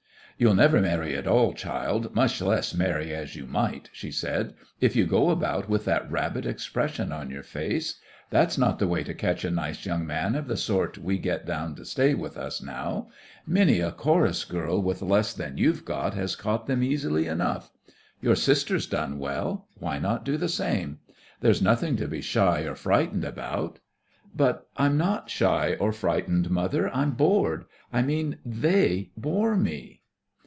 "You'll 0.37 0.55
never 0.55 0.81
marry 0.81 1.15
at 1.15 1.27
all, 1.27 1.53
child, 1.53 2.15
much 2.15 2.41
less 2.41 2.73
marry 2.73 3.13
as 3.13 3.35
you 3.35 3.45
might," 3.45 3.91
she 3.93 4.09
said, 4.09 4.55
"if 4.79 4.95
you 4.95 5.05
go 5.05 5.29
about 5.29 5.69
with 5.69 5.85
that 5.85 6.09
rabbit 6.11 6.47
expression 6.47 7.11
on 7.11 7.29
your 7.29 7.43
face. 7.43 7.99
That's 8.31 8.57
not 8.57 8.79
the 8.79 8.87
way 8.87 9.03
to 9.03 9.13
catch 9.13 9.45
a 9.45 9.51
nice 9.51 9.85
young 9.85 10.03
man 10.07 10.33
of 10.33 10.47
the 10.47 10.57
sort 10.57 10.97
we 10.97 11.19
get 11.19 11.45
down 11.45 11.75
to 11.75 11.85
stay 11.85 12.15
with 12.15 12.37
us 12.37 12.59
now. 12.59 13.09
Many 13.45 13.81
a 13.81 13.91
chorus 13.91 14.43
girl 14.43 14.81
with 14.81 15.03
less 15.03 15.31
than 15.31 15.59
you've 15.59 15.85
got 15.85 16.15
has 16.15 16.35
caught 16.35 16.65
them 16.65 16.81
easily 16.81 17.27
enough. 17.27 17.69
Your 18.19 18.35
sister's 18.35 18.87
done 18.87 19.19
well. 19.19 19.67
Why 19.77 19.99
not 19.99 20.25
do 20.25 20.37
the 20.37 20.49
same? 20.49 20.97
There's 21.41 21.61
nothing 21.61 21.97
to 21.97 22.07
be 22.07 22.21
shy 22.21 22.61
or 22.61 22.73
frightened 22.73 23.25
about." 23.25 23.77
"But 24.35 24.67
I'm 24.75 24.97
not 24.97 25.29
shy 25.29 25.75
or 25.75 25.91
frightened, 25.91 26.49
mother. 26.49 26.89
I'm 26.95 27.11
bored. 27.11 27.65
I 27.93 28.01
mean 28.01 28.39
they 28.43 29.11
bore 29.15 29.55
me." 29.55 29.99